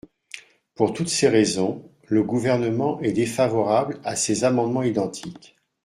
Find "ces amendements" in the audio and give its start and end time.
4.15-4.81